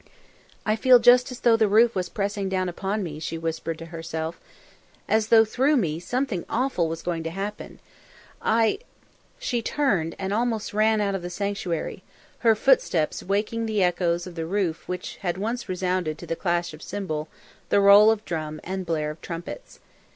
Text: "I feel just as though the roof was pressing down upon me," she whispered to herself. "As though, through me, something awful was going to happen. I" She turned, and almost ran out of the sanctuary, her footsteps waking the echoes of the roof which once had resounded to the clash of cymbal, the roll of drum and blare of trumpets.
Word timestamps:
"I 0.65 0.75
feel 0.75 0.97
just 0.97 1.29
as 1.31 1.41
though 1.41 1.55
the 1.55 1.67
roof 1.67 1.93
was 1.93 2.09
pressing 2.09 2.49
down 2.49 2.67
upon 2.67 3.03
me," 3.03 3.19
she 3.19 3.37
whispered 3.37 3.77
to 3.77 3.85
herself. 3.93 4.41
"As 5.07 5.27
though, 5.27 5.45
through 5.45 5.77
me, 5.77 5.99
something 5.99 6.43
awful 6.49 6.89
was 6.89 7.03
going 7.03 7.21
to 7.21 7.29
happen. 7.29 7.77
I" 8.41 8.79
She 9.37 9.61
turned, 9.61 10.15
and 10.17 10.33
almost 10.33 10.73
ran 10.73 11.01
out 11.01 11.13
of 11.13 11.21
the 11.21 11.29
sanctuary, 11.29 12.01
her 12.39 12.55
footsteps 12.55 13.21
waking 13.21 13.67
the 13.67 13.83
echoes 13.83 14.25
of 14.25 14.33
the 14.33 14.47
roof 14.47 14.87
which 14.87 15.19
once 15.23 15.61
had 15.61 15.69
resounded 15.69 16.17
to 16.17 16.25
the 16.25 16.35
clash 16.35 16.73
of 16.73 16.81
cymbal, 16.81 17.27
the 17.69 17.79
roll 17.79 18.09
of 18.09 18.25
drum 18.25 18.59
and 18.63 18.87
blare 18.87 19.11
of 19.11 19.21
trumpets. 19.21 19.79